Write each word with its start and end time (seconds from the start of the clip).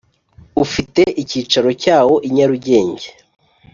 ufite 0.63 1.01
icyicaro 1.21 1.69
cyawo 1.81 2.15
i 2.27 2.29
Nyarugenge 2.35 3.07